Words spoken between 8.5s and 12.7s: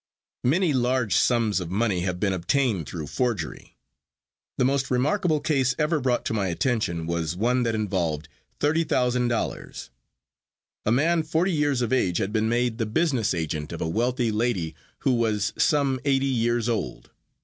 $30,000.00. A man forty years of age had been